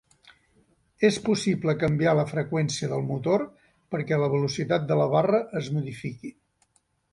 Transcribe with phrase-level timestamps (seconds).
[1.09, 3.45] És possible canviar la freqüència del motor
[3.97, 6.37] perquè la velocitat de la barra es modifiqui.